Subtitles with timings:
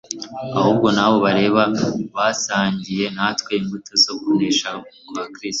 [0.57, 1.63] ahubwo na bo ruabareba.
[2.15, 4.69] Basangiyc natwe imbuto zo kunesha
[5.09, 5.49] kwa Kristo.